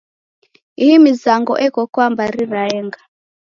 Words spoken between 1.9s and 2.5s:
kwa mbari